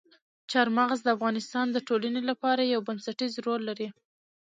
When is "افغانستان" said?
1.15-1.67